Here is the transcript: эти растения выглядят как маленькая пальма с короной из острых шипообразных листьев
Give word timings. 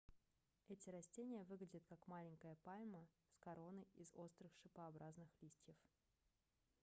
эти 0.67 0.89
растения 0.89 1.43
выглядят 1.43 1.83
как 1.85 2.07
маленькая 2.07 2.55
пальма 2.63 3.05
с 3.29 3.37
короной 3.37 3.85
из 3.97 4.11
острых 4.15 4.51
шипообразных 4.63 5.29
листьев 5.43 5.75